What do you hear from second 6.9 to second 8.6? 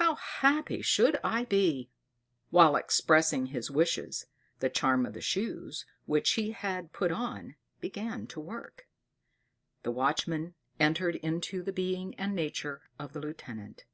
put on, began to